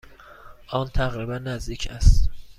آن 0.67 0.87
تقریبا 0.89 1.37
نزدیک 1.37 1.87
است. 1.91 2.29